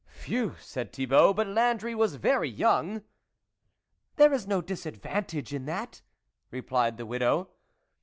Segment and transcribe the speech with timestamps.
[0.07, 3.03] "Phew!" said Thibault;" but Landry was very young!"
[4.15, 6.01] "There is no disadvantage in that,"
[6.49, 7.49] replied the widow.